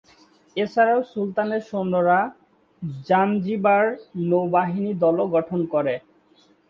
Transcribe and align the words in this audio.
এছাড়াও 0.55 1.01
সুলতানের 1.11 1.61
সৈন্যরা 1.69 2.19
জাঞ্জিবার 3.07 3.85
নৌবাহিনী 4.29 4.91
দলও 5.03 5.25
গঠন 5.35 5.59
করে। 5.73 5.95